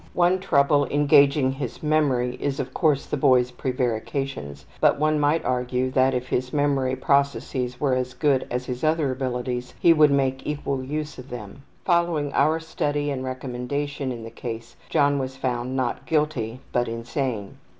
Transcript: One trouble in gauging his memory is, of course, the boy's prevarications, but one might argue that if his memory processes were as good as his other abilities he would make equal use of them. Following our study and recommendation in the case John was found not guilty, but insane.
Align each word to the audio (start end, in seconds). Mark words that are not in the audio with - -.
One 0.15 0.39
trouble 0.39 0.85
in 0.85 1.05
gauging 1.05 1.51
his 1.51 1.83
memory 1.83 2.35
is, 2.41 2.59
of 2.59 2.73
course, 2.73 3.05
the 3.05 3.17
boy's 3.17 3.51
prevarications, 3.51 4.65
but 4.79 4.99
one 4.99 5.19
might 5.19 5.45
argue 5.45 5.91
that 5.91 6.15
if 6.15 6.27
his 6.29 6.51
memory 6.51 6.95
processes 6.95 7.79
were 7.79 7.93
as 7.93 8.15
good 8.15 8.47
as 8.49 8.65
his 8.65 8.83
other 8.83 9.11
abilities 9.11 9.75
he 9.79 9.93
would 9.93 10.09
make 10.09 10.47
equal 10.47 10.83
use 10.83 11.19
of 11.19 11.29
them. 11.29 11.61
Following 11.85 12.33
our 12.33 12.59
study 12.59 13.11
and 13.11 13.23
recommendation 13.23 14.11
in 14.11 14.23
the 14.23 14.31
case 14.31 14.75
John 14.89 15.19
was 15.19 15.37
found 15.37 15.75
not 15.75 16.07
guilty, 16.07 16.61
but 16.71 16.87
insane. 16.87 17.57